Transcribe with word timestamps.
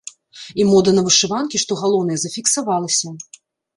І 0.61 0.65
мода 0.69 0.93
на 0.95 1.03
вышыванкі, 1.09 1.61
што 1.65 1.79
галоўнае, 1.81 2.17
зафіксавалася! 2.23 3.07